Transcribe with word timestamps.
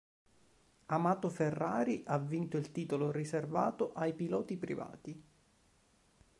Amato 0.87 1.29
Ferrari 1.29 2.01
ha 2.07 2.17
vinto 2.17 2.57
il 2.57 2.71
titolo 2.71 3.11
riservato 3.11 3.93
ai 3.93 4.15
piloti 4.15 4.57
privati. 4.57 5.23